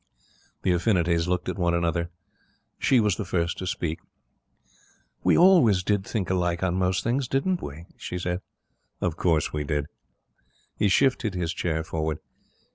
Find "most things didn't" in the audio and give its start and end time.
6.73-7.61